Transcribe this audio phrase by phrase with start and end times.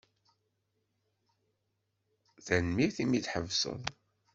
[2.45, 3.81] Tanemmirt imi d-tḥebsed.